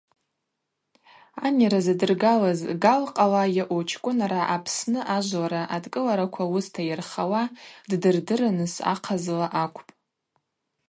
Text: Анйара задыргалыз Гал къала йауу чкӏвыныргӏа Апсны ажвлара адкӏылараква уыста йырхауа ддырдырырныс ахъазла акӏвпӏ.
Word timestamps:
Анйара 1.45 1.79
задыргалыз 1.85 2.59
Гал 2.83 3.03
къала 3.15 3.43
йауу 3.55 3.81
чкӏвыныргӏа 3.89 4.43
Апсны 4.55 4.99
ажвлара 5.15 5.61
адкӏылараква 5.75 6.43
уыста 6.53 6.81
йырхауа 6.87 7.43
ддырдырырныс 7.89 8.73
ахъазла 8.91 9.47
акӏвпӏ. 9.63 9.91